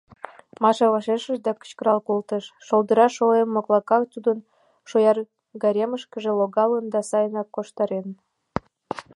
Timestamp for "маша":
0.63-0.87